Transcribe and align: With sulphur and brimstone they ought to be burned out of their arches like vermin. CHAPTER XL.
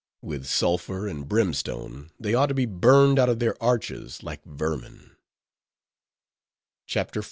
With 0.23 0.47
sulphur 0.47 1.07
and 1.07 1.27
brimstone 1.29 2.09
they 2.19 2.33
ought 2.33 2.47
to 2.47 2.55
be 2.55 2.65
burned 2.65 3.19
out 3.19 3.29
of 3.29 3.37
their 3.37 3.55
arches 3.61 4.23
like 4.23 4.43
vermin. 4.43 5.11
CHAPTER 6.87 7.19
XL. 7.19 7.19